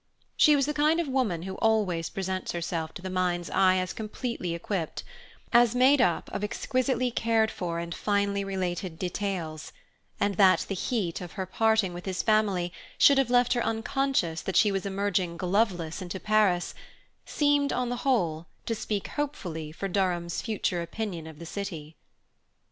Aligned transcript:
She 0.35 0.55
was 0.55 0.65
the 0.65 0.73
kind 0.73 0.99
of 0.99 1.07
woman 1.07 1.43
who 1.43 1.57
always 1.57 2.09
presents 2.09 2.53
herself 2.53 2.91
to 2.95 3.03
the 3.03 3.09
mind's 3.11 3.51
eye 3.51 3.77
as 3.77 3.93
completely 3.93 4.55
equipped, 4.55 5.03
as 5.53 5.75
made 5.75 6.01
up 6.01 6.27
of 6.33 6.43
exquisitely 6.43 7.11
cared 7.11 7.51
for 7.51 7.77
and 7.77 7.93
finely 7.93 8.43
related 8.43 8.97
details; 8.97 9.71
and 10.19 10.37
that 10.37 10.61
the 10.67 10.73
heat 10.73 11.21
of 11.21 11.33
her 11.33 11.45
parting 11.45 11.93
with 11.93 12.05
his 12.07 12.23
family 12.23 12.73
should 12.97 13.19
have 13.19 13.29
left 13.29 13.53
her 13.53 13.63
unconscious 13.63 14.41
that 14.41 14.55
she 14.57 14.71
was 14.71 14.87
emerging 14.87 15.37
gloveless 15.37 16.01
into 16.01 16.19
Paris, 16.19 16.73
seemed, 17.27 17.71
on 17.71 17.89
the 17.89 17.97
whole, 17.97 18.47
to 18.65 18.73
speak 18.73 19.09
hopefully 19.09 19.71
for 19.71 19.87
Durham's 19.87 20.41
future 20.41 20.81
opinion 20.81 21.27
of 21.27 21.37
the 21.37 21.45
city. 21.45 21.95